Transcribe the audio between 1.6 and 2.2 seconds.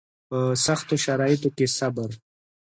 صبر